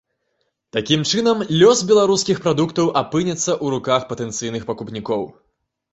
Такім 0.75 1.01
чынам, 1.11 1.43
лёс 1.59 1.83
беларускіх 1.93 2.41
прадуктаў 2.45 2.89
апынецца 3.03 3.45
ў 3.45 3.65
руках 3.77 4.01
патэнцыйных 4.15 4.63
пакупнікоў. 4.71 5.29